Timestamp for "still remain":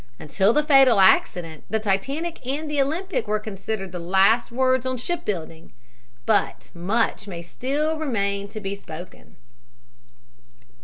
7.43-8.47